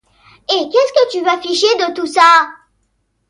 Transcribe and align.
Hein? 0.49 0.67
qu’est-ce 0.71 0.93
que 0.93 1.11
tu 1.11 1.23
vas 1.23 1.39
fiche 1.39 1.61
de 1.61 1.93
tout 1.93 2.07
ça?... 2.07 2.49